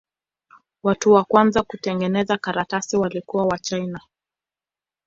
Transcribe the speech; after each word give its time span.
Watu 0.83 1.11
wa 1.11 1.23
kwanza 1.23 1.63
kutengeneza 1.63 2.37
karatasi 2.37 2.97
walikuwa 2.97 3.45
Wachina. 3.45 3.99